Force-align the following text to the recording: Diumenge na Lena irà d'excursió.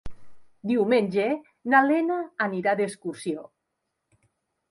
Diumenge 0.69 1.25
na 1.73 1.81
Lena 1.91 2.17
irà 2.61 2.75
d'excursió. 2.81 3.45